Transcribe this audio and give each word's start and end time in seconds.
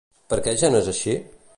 Per 0.33 0.39
què 0.47 0.55
ja 0.63 0.73
no 0.75 0.81
és 0.85 0.91
així? 0.95 1.17